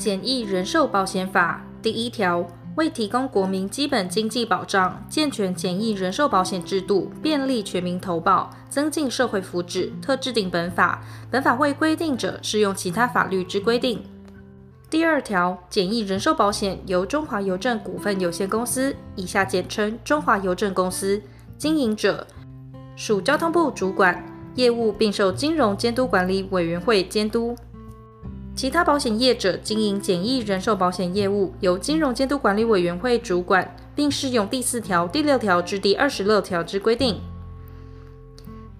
[0.00, 2.42] 简易人寿保险法第一条，
[2.76, 11.04] 为提供国民基本经济保障，健全简易人寿保险制度，便利全民投保，增进社会福祉，特制定本法。
[11.30, 14.02] 本法未规定者，适用其他法律之规定。
[14.88, 21.20] 第二条，简易人寿保险由中华邮政股份有限公司（以下简称中华邮政公司）
[21.58, 22.26] 经营者，
[22.96, 27.54] 属交通部主管业务，并受金融监督管理委员会监督。
[28.56, 37.20] 其他保险业者经营简易人寿保险业务，由金融监督管理委员会主管，并适用第四条、第六条至第二十六条之规定。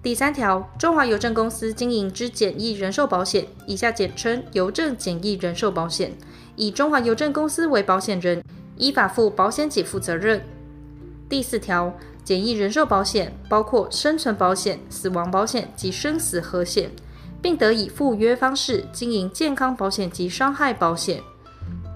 [0.03, 6.11] 第三条，中华邮政公司经营之简易人寿保险（以下简称邮政简易人寿保险），
[6.55, 8.43] 以中华邮政公司为保险人，
[8.77, 10.41] 依法负保险给付责任。
[11.29, 16.91] 第四条，简易人寿保险包括生存保险、死亡保险及生死合险。
[17.41, 21.21] 并得以赴约方式经营健康保险及伤害保险。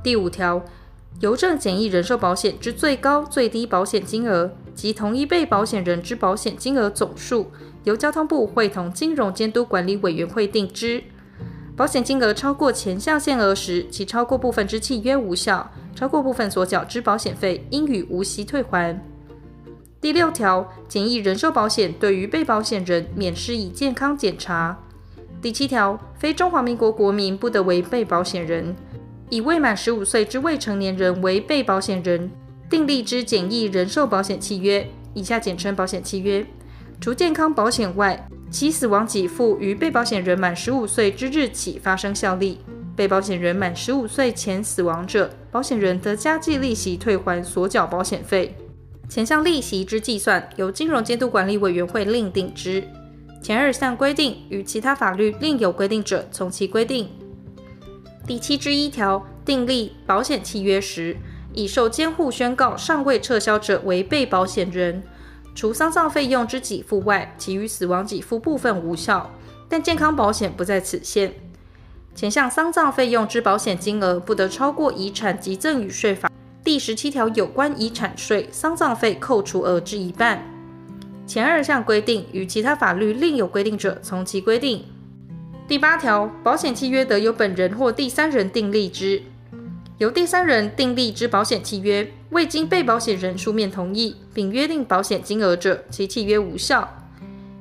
[0.03, 0.63] 第五条，
[1.19, 7.51] 邮政简易人寿保险之最高、最低保险金额及同一被保险人之保险金额总数，
[7.83, 11.03] 由交通部会同金融监督管理委员会定之。
[11.75, 18.97] 保险金额超过前项限额时，其超过部分之契约无效；超过部分所缴之保险费，应予无息退还。
[19.99, 24.79] 第六条，简易人寿保险对于被保险人免施以健康检查。
[25.41, 28.75] 第七条，非中华民国国民不得为被保险人，
[29.29, 32.31] 以未满十五岁之未成年人为被保险人
[32.69, 36.43] 订立之简易人寿保险契约（以下简称保险契约），
[36.99, 42.59] 除健康保险外，其死亡给付于被保险人满十五岁之日起发生效力。
[42.95, 48.55] 被保险人满十五岁前死亡者，保险人得加计利息退还所缴保险费。
[49.09, 52.81] 前项利息之计算，由金融监督管理委员会另定之。
[53.45, 57.07] 前二项规定与其他法律另有规定者，从其规定。
[58.25, 61.15] 第七之一条订立保险契约时，
[61.53, 65.03] 已受监护宣告尚未撤销者为被保险人，
[65.53, 69.29] 除丧葬费用之给付外，其余死亡给付部分无效，
[69.69, 71.31] 但健康保险不在此限。
[72.15, 76.31] 前项丧葬费用之保险金额不得超过遗产及赠与税法
[76.63, 80.54] 第十七条有关遗产税、丧葬费扣除额之一半。
[81.27, 84.85] 前二项规定与其他法律另有规定者，从其规定。
[85.67, 89.23] 第八条，保险契约得由本人或第三人订立之，
[89.97, 96.87] 由第三人订立之保险契约，未经被保险人书面同意，并约定保险金额者，其契约无效。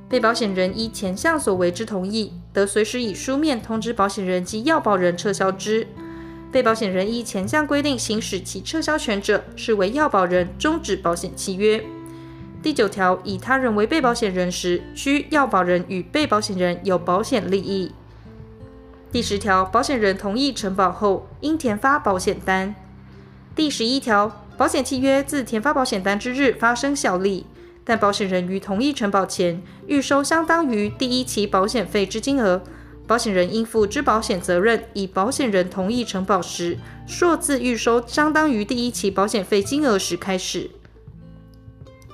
[0.06, 5.86] 被保险人依前项所为之同意，得随时以书面通知保险人及要保人撤销之。
[6.53, 11.82] 被保险人依前项规定行使其撤销权者，视为要保人终止保险契约。
[12.64, 17.92] 第九条，以他人为被保险人时，需要保人与被保险人有保险利益。
[19.12, 22.74] 第十条，保险人同意承保后，应填发保险单。
[23.54, 27.44] 第十一条，保险契约自填发保险单之日发生效力，
[27.84, 32.62] 但保险人于同意承保前，预收相当于第一期保险费之金额，
[33.06, 40.70] 保险人应负之保险责任，以保险人同意承保时，数自预收相当于第一期保险费金额时开始。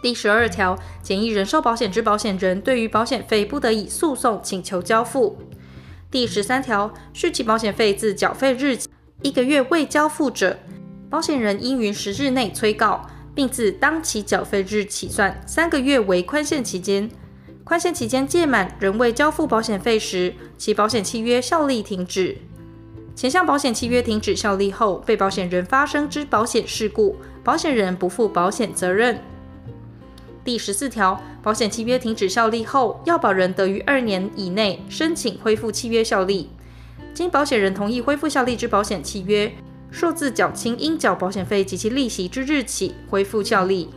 [0.03, 5.38] 第十二条，简易人寿保险之保险人对于保险费不得以诉讼请求交付。
[6.11, 8.89] 第十三条，续期保险费自缴费日起
[9.22, 10.59] 一个月未交付者，
[11.09, 17.10] 保险人应于十日内催告，并自当期缴费日起算三个月为宽限期间。
[17.62, 22.37] 宽限期间届满仍未交付保险费时，其保险契约效力停止。
[23.15, 29.22] 前项保险契约停止效力后，被保险人发生之保险事故，保险人不负保险责任。
[30.50, 36.50] 第十四条，保险契约停止效力后，要保人得于二年以内申请恢复契约效力。
[37.15, 39.53] 经保险人同意恢复效力之保险契约，
[39.93, 43.91] 数自缴清应缴保险费及其利息之日起恢复效力。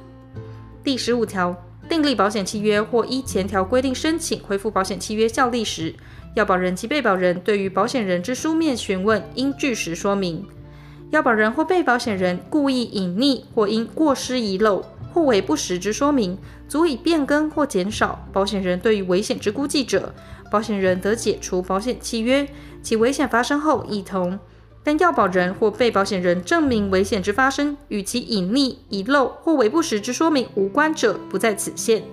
[0.83, 1.57] 第十五条，
[1.89, 5.95] 订立保险契约或依前条规定申请恢复保险契约效力时，
[6.35, 10.45] 要保人及被保人对于保险人之书面询问应据实说明。
[11.09, 14.85] 要保人或被保险人故意隐匿或因过失遗漏。
[15.13, 16.37] 或为不实之说明，
[16.67, 20.13] 足以变更或减少保险人对于危险之估计者，
[20.49, 22.47] 保险人得解除保险契约，
[22.81, 24.39] 其危险发生后亦同。
[24.85, 32.03] 但要保人或被保险人证明危险之发生与其隐匿、遗漏或为不实之说明无关者，不在此限。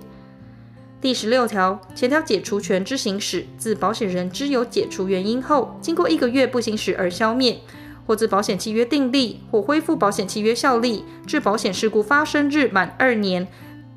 [1.01, 7.59] 第十六条，前条解除权之行使，自保险人知有解除原因后，经过一个月不行使而消灭。
[8.05, 13.47] 或自保险契约订立或恢复保险契约效力至保险事故发生日满二年，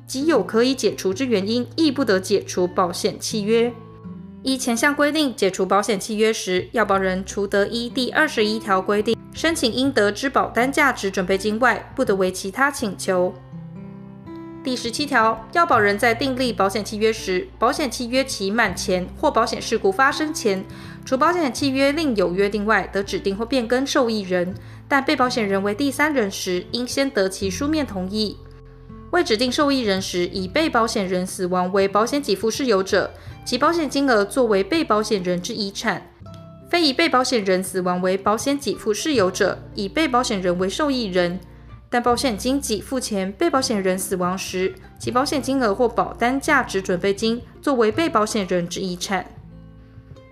[0.07, 3.73] 即有可以解除之原因，亦不得解除保险契约。
[4.43, 13.33] 依前项规定解除保险契约时，要保人除得依第二十一条规定申请应得之保单价值准备金外，不得为其他请求。
[14.65, 20.65] 第十七条，要保人在订立保险契约时，保险契约期满前或保险事故发生前，
[21.05, 24.55] 除保险契约另有约定外，得指定或变更受益人。
[24.87, 28.37] 但被保险人为第三人时，应先得其书面同意。
[29.11, 33.13] 未指定受益人时，以被保险人死亡为保险给付事由者，
[33.45, 36.01] 其保险金额作为被保险人之遗产；
[36.71, 41.39] 非以被保险人死亡为保险给付事由者，以被保险人为受益人。
[41.95, 49.25] 但保险金给付前，被保险人死亡时，其保险金额或保单价值准备金作为被保险人之遗产。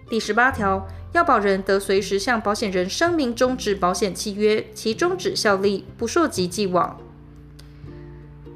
[0.09, 6.99] 第十八条，要保人得随时向保险人声明终止保险契约，其终止效力不溯及既往。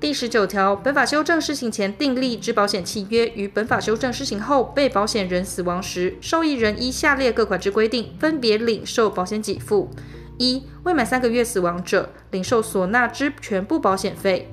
[0.01, 9.89] 第十九条，本法修正施行前订立之保险契约，于本法修正施行后被保险人死亡时，受益人依下列各款之规定，分别领受保险给付。
[10.37, 14.45] 一、未满三个月死亡者，领受所纳之全部保险费；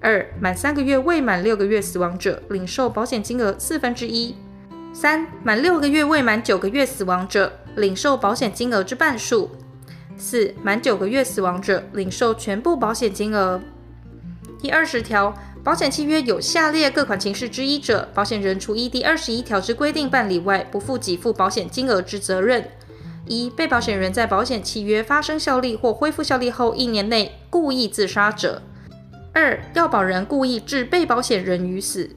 [0.00, 4.34] 二、满三个月未满六个月死亡者，领受保险金额四分之一；
[4.92, 9.48] 三、满六个月未满九个月死亡者，领受保险金额之半数；
[10.18, 13.60] 四、满九个月死亡者，领受全部保险金额。
[14.60, 15.34] 第二十条，
[15.64, 22.68] 保险契约有下列各款情事之一者，保险人除依第二十一条之规定办理外，不负给付保险金额之责任。
[23.32, 28.60] 一、被保险人在保险契约发生效力或恢复效力后一年内故意自杀者；
[29.32, 32.10] 二、要保人故意致被保险人于死；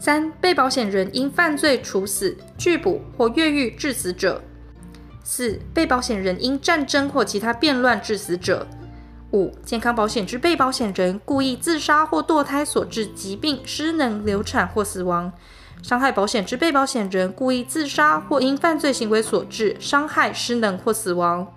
[0.00, 4.40] 三、被保险人因犯罪处死、拒捕或越狱致死者；
[5.22, 8.66] 四、被保险人因战争或其他变乱致死者；
[9.30, 15.32] 五、健康保险之被保险人故意自杀或堕胎所致疾病、失能、流产或死亡。
[15.82, 21.52] 伤害保险之被保险人故意自杀或因犯罪行为所致伤害、失能或死亡。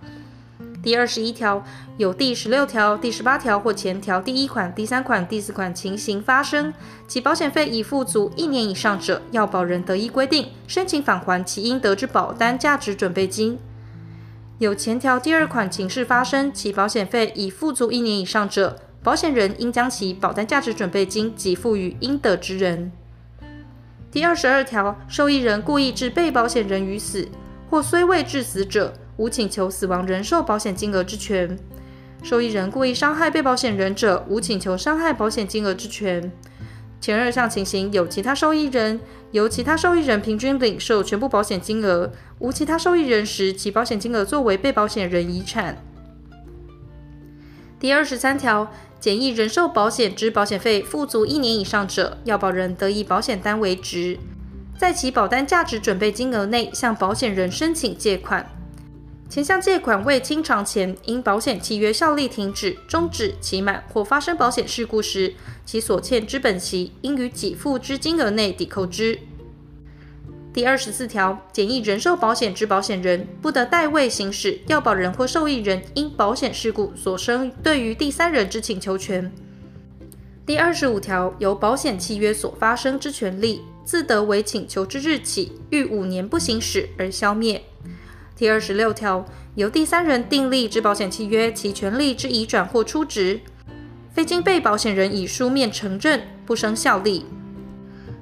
[0.82, 1.64] 第二十一条，
[1.98, 6.74] 有第十六条、第十八条或前条第一款、第三款、第四款情形发生，
[7.08, 13.58] 其保险费已付足一年以上者，要保人得依规定申请返还其应得之保单价值准备金。
[14.60, 22.92] 有前条第二款情事发生，其保险费已付足一年以上者，保险人应将其保单价值准备金给付予应得之人。
[24.16, 27.28] 第二十二条，受益人故意致被保险人于死，
[27.70, 31.50] 或虽未致死者，无请求死亡人寿保险金额之权；
[32.24, 36.32] 受益人故意伤害被保险人者，无请求伤害保险金额之权。
[37.02, 39.02] 前二项情形有其他受益人，
[39.32, 42.10] 由其他受益人平均领受全部保险金额；
[42.40, 45.76] 无其他受益人时，其保险金额作为被保险人遗产。
[47.78, 48.72] 第二十三条。
[49.00, 54.18] 简易人寿保险之保险费付足一年以上者，要保人得以保险单为值，
[54.78, 58.50] 在其保单价值准备金额内向保险人申请借款。
[59.28, 65.34] 前项借款未清偿前，因保险契约效力停止、终止、期满或发生保险事故时，
[65.66, 69.20] 其所欠之本息应于给付之金额内抵扣之。
[70.56, 79.30] 第二十四条，简易人寿保险之保险人，不得代位行使要保人或受益人因保险事故所生对于第三人之请求权。
[80.46, 87.62] 第二十五条，由保险契约所发生之权利，自得为请求之日起逾五年不行使而消灭。
[88.38, 93.42] 第二十六条，由第三人订立之保险契约，其权利之移转或出质，
[94.14, 97.26] 非经被保险人以书面承认，不生效力。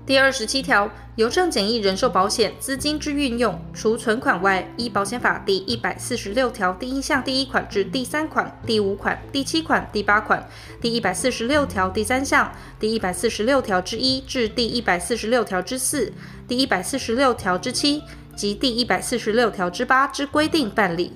[0.05, 10.45] 第二十七条，邮政简易人寿保险资金之运用，除存款外，依保险法第一百四十六条第一项第一款至第三款、第五款、第七款、第八款、
[10.81, 16.11] 第一百四十六条第三项、第一百四十六条之一至第一百四十六条之四、
[16.49, 18.03] 第一百四十六条之七
[18.35, 21.13] 及第一百四十六条之八之规定办理。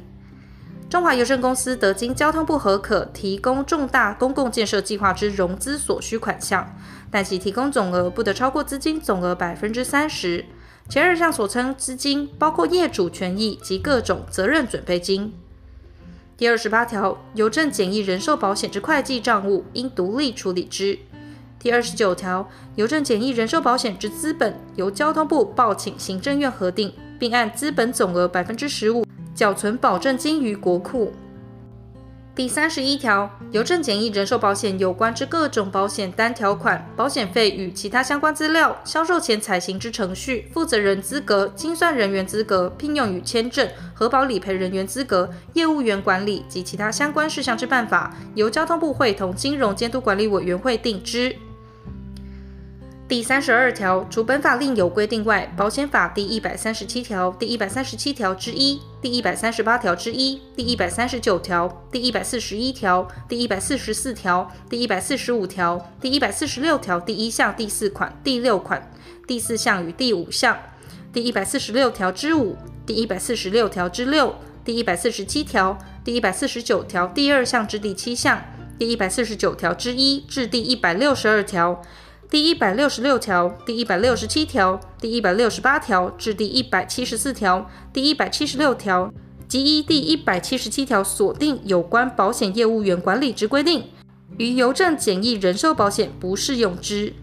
[0.89, 6.75] 中华邮政公司得经交通部核可提供重大公共建设计划之融资所需款项。
[7.11, 10.45] 但其提供总额不得超过资金总额百分之三十。
[10.89, 15.33] 前二项所称资金，包括业主权益及各种责任准备金。
[16.37, 20.99] 第二十八条，邮政简易人寿保险之会计账务应独立处理之。
[21.59, 29.03] 第二十九条，邮政简易人寿保险之资本由交通部报请行政院核定，并按资本总额百分之十五
[29.37, 31.13] 缴存保证金于国库。
[32.33, 51.35] 第三十一条，邮政简易人寿保险有关之各种保险单条款、保险费与其他相关资料、销售前采行之程序、负责人资格、精算人员资格、聘用与签证、核保理赔人员资格、业务员管理及其他相关事项之办法，由交通部会同金融监督管理委员会定之。
[53.07, 68.91] 第三十二条，除本法另有规定外，保险法第一百三十七条、第一百三十七条之一、第一百三十八条之一、第一百三十九条、第一百四十一条、第一百四十四条、第一百四十五条、第一百四十六条第一项第四款、第六款、
[69.25, 70.57] 第四项与第五项、
[71.13, 74.35] 第一百四十六条之五、第一百四十六条之六、
[74.65, 78.43] 第一百四十七条、第一百四十九条第二项至第七项、
[78.77, 81.81] 第一百四十九条之一至第一百六十二条。
[82.29, 89.13] 第一百六十六条、第一百六十七条、第一百六十八条至第一百七十四条、第一百七十六条
[89.47, 93.85] 及依第一百七十七条所定有关保险业务员管理之规定，
[94.37, 97.13] 于邮政简易人寿保险不适用之。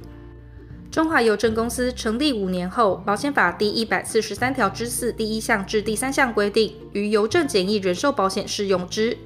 [0.90, 9.18] 中华邮政公司成立五年后，保险法第一百四十三条之四第一项至第三项规定，于邮政简易人寿保险适用之。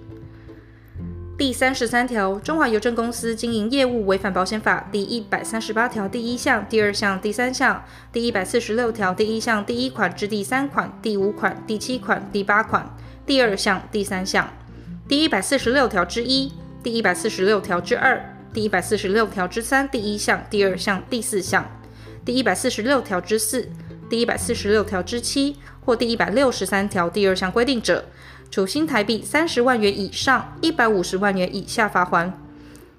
[1.39, 12.93] 第三十三条，中华邮政公司经营业务违反保险法第一百三十八条第一项、第二项、第三项，第一百四十六条第一项第一款至第三款、第五款、第七款、第八款、
[13.25, 14.53] 第二项、第三项，
[15.07, 16.53] 第一百四十六条之一、
[16.83, 18.21] 第一百四十六条之二、
[18.53, 21.65] 第一百四十六条之三第一项、第二项、第四项，
[22.25, 23.71] 第一百四十六条之四、
[24.11, 28.07] 第一百四十六条之七或第一百六十三条第二项规定者。
[28.51, 32.33] 处新台币三十万元以上一百五十万元以下罚锾。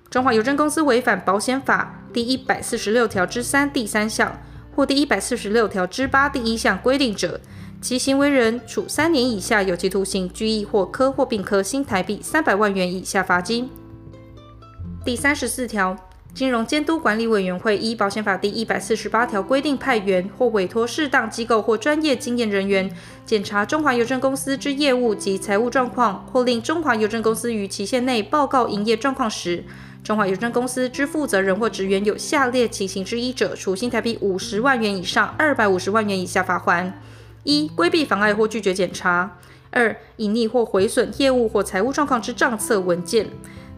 [0.10, 4.40] 中华邮政公司违反保险法第一百四十六条之三第三项
[4.76, 7.40] 或第一百四十六条之八第一项规定者，
[7.82, 13.70] 其行为人处三年以下有期徒刑、拘役或科或并科新台币三百万元以下罚金。
[15.06, 15.98] 第三十四条。
[16.34, 22.90] 金融监督管理委员会依保险法第一百四十八条规定派员或委托适当机构或专业经验人员
[23.26, 29.66] 检查中华邮政公司之业务及财务状况，或令中华邮政公司于期限内报告营业状况时，
[30.04, 36.92] 中华邮政公司之负责人或职员有下列情形之一者，处新台币五十万元以上二百五十万元以下罚锾：
[37.44, 39.32] 一、规避、妨碍或拒绝检查；
[39.72, 43.28] 二、隐匿或毁损业务或财务状况之账册文件。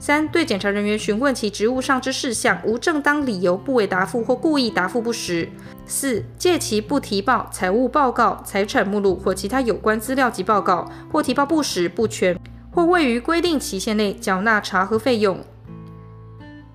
[0.02, 5.46] 三、对检查人员询问其职务上之事项，无正当理由不为答复或故意答复不实；
[5.86, 12.36] 四、借其不提报财务报告、财产目录或其他有关资料及报告，或提报不实不全，
[12.72, 15.40] 或未于规定期限内缴纳查核费用。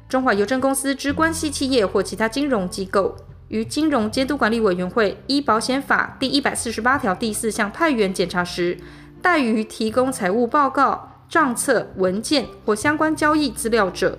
[0.09, 3.17] 中华邮政公司之关系企业或其他金融机构，
[3.49, 8.79] 于金融监督管理委员会依保险法第一百四十八条第四项派员检查时，
[9.21, 11.15] 怠于提供财务报告。
[11.29, 14.19] 账册文件或相关交易资料者，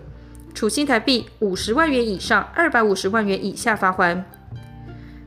[0.54, 4.26] 处新台币五十万元以上二百五十万元以下罚款。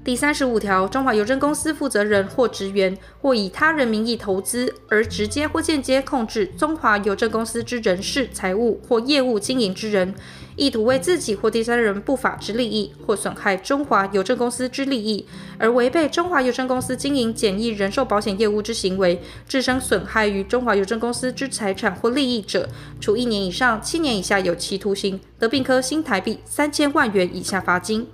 [0.03, 10.15] 第三十五条，中华邮政公司负责人或职员，或以他人名义投资而直接或间接控制中华邮政公司之人事、财务或业务经营之人，
[10.57, 15.27] 意图为自己或第三人不法之利益，或损害中华邮政公司之利益，
[15.59, 22.67] 而违背中华邮政公司经营简易人寿保险业务之行为，致生损害于中华邮政公司之财产或利益者，
[22.99, 28.09] 处一年以上七年以下有期徒刑，得并科新台币三千万元以下罚金。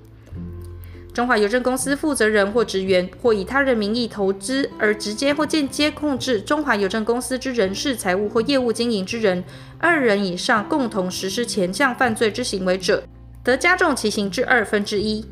[1.17, 9.43] 中华邮政公司负责人或职员，或以他人名义投资而直接或间接控制中华邮政公司之人事、财务或业务经营之人，
[9.79, 13.03] 二人以上共同实施前项犯罪之行为者，
[13.43, 15.25] 得加重其刑之二分之一。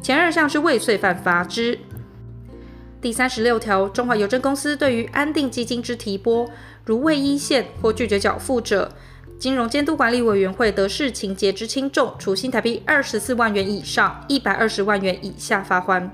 [0.00, 1.76] 前二项是未遂犯罚之。
[3.00, 6.48] 第三十六条，中华邮政公司对于安定基金之提拨，
[6.84, 8.92] 如未依现或拒绝缴付者，
[9.38, 16.10] 金融监督管理委员会得视情节之轻重，处新台币二十四万元以上一百二十万元以下罚锾。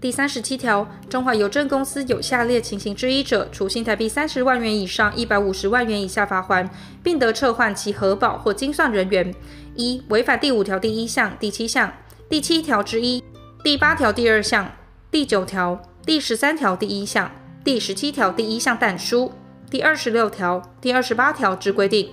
[0.00, 6.68] 第三十七条，中华邮政公司有下列情形之一者，处新台币三十万元以上一百五十万元以下罚锾，
[7.02, 9.34] 并得撤换其核保或精算人员：
[9.74, 11.92] 一、违反第五条第一项、第七项、
[12.28, 13.20] 第七条之一、
[13.64, 14.70] 第八条第二项、
[15.10, 17.28] 第九条、第十三条第一项、
[17.64, 19.32] 第十七条第一项但书。
[19.70, 22.06] 第二十六条、第二十八条之规定；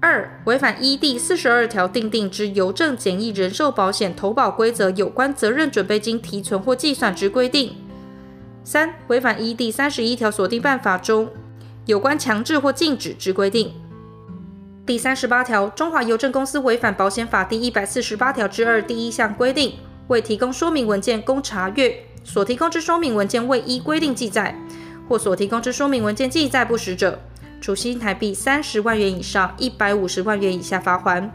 [0.00, 7.74] 二、违反依第四十二条订定之邮政简易人寿保险投保规则有关责任准备金提存或计算之规定；
[8.64, 11.28] 三、违反依第三十一条所定办法中
[11.86, 13.72] 有关强制或禁止之规定。
[14.84, 19.74] 第三十八条，中华邮政公司违反保险法第一百四十八条之二第一项规定，
[20.08, 24.58] 未提供说明文件供查阅，所提供之说明文件未依规定记载。
[25.08, 27.18] 或所提供之说明文件记载不实者，
[27.60, 31.28] 处新台币三十万元以上一百五十万元以下罚锾。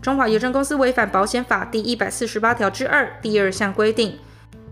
[0.00, 4.16] 中华邮政公司违反保险法第一百四十八条之二第二项规定，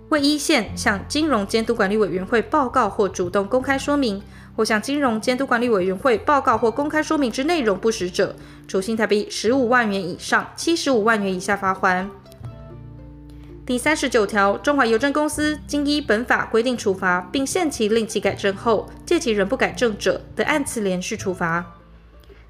[0.08, 4.22] 未依宪向金融监督管理委员会报告或主动公开说明，
[4.54, 8.36] 或向金融监督管理委员会报告或公开说明之内容不实者，
[8.68, 12.06] 处新台币十五万元以上七十五万元以下罚锾。
[13.66, 21.74] 第三十九条，中华邮政公司经依本法规定处罚，并限期令其改正后，届期仍不改正者，得按次连续处罚。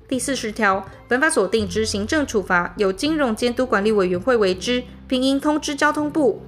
[0.06, 6.42] 第四十条，本法所定之行政处罚，由金融监督管理委员会为之，并应通知交通部。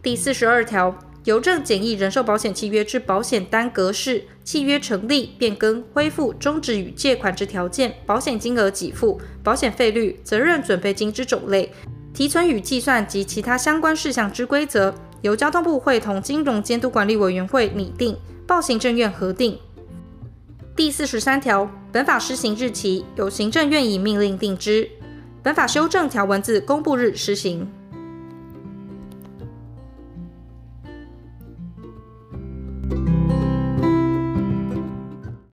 [0.00, 11.72] 第四十二条，邮政简易人寿保险契约之保险单格式、契约成立、变更、恢复、终止与借款之条件、保险金额给付、保险费率、责任准备金之种类、
[12.22, 19.58] 提存与计算及其他相关事项之规则，由交通部会同金融监督管理委员会拟定，报行政院核定。
[20.76, 24.88] 第四十三条，本法施行日期由行政院以命令定之。
[25.42, 27.68] 本法修正条文自公布日施行。